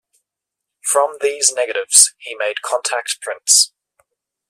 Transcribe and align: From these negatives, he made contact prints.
From 0.83 1.17
these 1.21 1.53
negatives, 1.53 2.15
he 2.17 2.33
made 2.33 2.63
contact 2.63 3.21
prints. 3.21 3.71